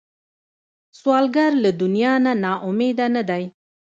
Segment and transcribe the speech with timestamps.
[0.99, 3.43] سوالګر له دنیا نه نا امیده نه دی